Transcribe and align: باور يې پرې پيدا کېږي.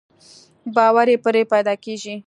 باور 0.75 1.07
يې 1.11 1.17
پرې 1.25 1.41
پيدا 1.53 1.73
کېږي. 1.83 2.15